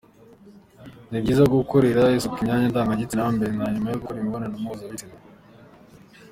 [1.09, 5.15] Ni byiza gukorera isuku imyanya ndangagitsina mbere na nyuma yo gukora imibonanompuzabitsina.